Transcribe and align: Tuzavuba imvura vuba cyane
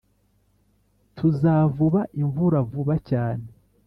Tuzavuba 1.17 2.01
imvura 2.21 2.57
vuba 2.71 2.95
cyane 3.09 3.47